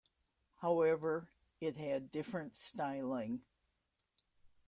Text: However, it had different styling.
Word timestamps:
However, 0.61 1.29
it 1.59 1.77
had 1.77 2.09
different 2.09 2.55
styling. 2.55 3.43